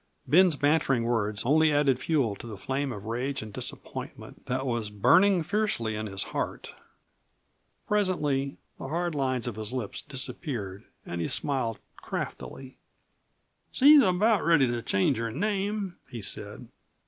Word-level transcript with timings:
Ben's 0.25 0.55
bantering 0.55 1.03
words 1.03 1.45
only 1.45 1.71
added 1.71 1.99
fuel 1.99 2.35
to 2.37 2.47
the 2.47 2.57
flame 2.57 2.91
of 2.91 3.05
rage 3.05 3.43
and 3.43 3.53
disappointment 3.53 4.47
that 4.47 4.65
was 4.65 4.89
burning 4.89 5.43
fiercely 5.43 5.95
in 5.95 6.07
his 6.07 6.23
heart. 6.33 6.73
Presently 7.87 8.57
the 8.79 8.87
hard 8.87 9.13
lines 9.13 9.45
of 9.45 9.57
his 9.57 9.71
lips 9.71 10.01
disappeared 10.01 10.85
and 11.05 11.21
he 11.21 11.27
smiled 11.27 11.77
craftily. 11.97 12.79
"She's 13.71 14.01
about 14.01 14.43
ready 14.43 14.65
to 14.65 14.81
change 14.81 15.17
her 15.17 15.31
name," 15.31 15.97
he 16.09 16.23
said. 16.23 16.67